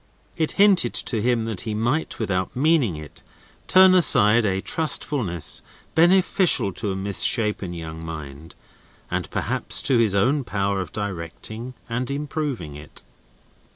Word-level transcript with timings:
It 0.35 0.53
hinted 0.53 0.95
to 0.95 1.21
him 1.21 1.45
that 1.45 1.61
he 1.61 1.75
might, 1.75 2.17
without 2.17 2.55
meaning 2.55 2.95
it, 2.95 3.21
turn 3.67 3.93
aside 3.93 4.45
a 4.45 4.59
trustfulness 4.59 5.61
beneficial 5.93 6.73
to 6.73 6.91
a 6.91 6.95
mis 6.95 7.21
shapen 7.21 7.71
young 7.71 8.03
mind 8.03 8.55
and 9.11 9.29
perhaps 9.29 9.79
to 9.83 9.99
his 9.99 10.15
own 10.15 10.43
power 10.43 10.81
of 10.81 10.91
directing 10.91 11.75
and 11.87 12.09
improving 12.09 12.75
it. 12.75 13.03